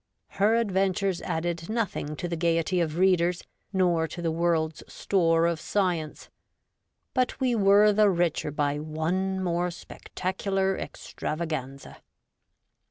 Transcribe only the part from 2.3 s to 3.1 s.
gaiety of